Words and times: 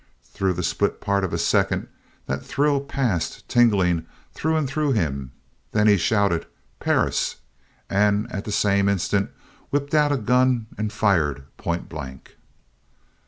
Through 0.23 0.53
the 0.53 0.63
split 0.63 0.99
part 0.99 1.23
of 1.23 1.31
a 1.31 1.37
second 1.37 1.87
that 2.25 2.43
thrill 2.43 2.81
passed 2.81 3.47
tingling 3.47 4.07
through 4.33 4.55
and 4.55 4.67
through 4.67 4.93
him, 4.93 5.31
then 5.73 5.85
he 5.85 5.95
shouted: 5.95 6.47
"Perris!" 6.79 7.35
and 7.87 8.25
at 8.31 8.45
the 8.45 8.51
same 8.51 8.89
instant 8.89 9.29
whipped 9.69 9.93
out 9.93 10.09
the 10.09 10.17
gun 10.17 10.65
and 10.75 10.91
fired 10.91 11.43
pointblank. 11.57 12.35